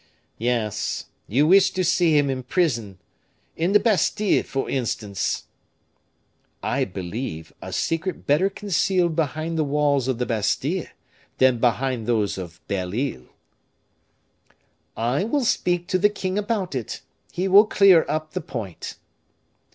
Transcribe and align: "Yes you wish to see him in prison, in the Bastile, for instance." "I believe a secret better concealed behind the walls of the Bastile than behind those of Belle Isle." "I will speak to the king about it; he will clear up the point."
"Yes 0.39 1.05
you 1.27 1.45
wish 1.45 1.69
to 1.69 1.83
see 1.83 2.17
him 2.17 2.27
in 2.27 2.41
prison, 2.41 2.97
in 3.55 3.71
the 3.73 3.79
Bastile, 3.79 4.41
for 4.41 4.67
instance." 4.67 5.43
"I 6.63 6.85
believe 6.85 7.53
a 7.61 7.71
secret 7.71 8.25
better 8.25 8.49
concealed 8.49 9.15
behind 9.15 9.59
the 9.59 9.63
walls 9.63 10.07
of 10.07 10.17
the 10.17 10.25
Bastile 10.25 10.87
than 11.37 11.59
behind 11.59 12.07
those 12.07 12.39
of 12.39 12.59
Belle 12.67 12.95
Isle." 12.95 13.27
"I 14.97 15.23
will 15.23 15.45
speak 15.45 15.85
to 15.89 15.99
the 15.99 16.09
king 16.09 16.35
about 16.35 16.73
it; 16.73 17.01
he 17.31 17.47
will 17.47 17.67
clear 17.67 18.03
up 18.09 18.31
the 18.31 18.41
point." 18.41 18.95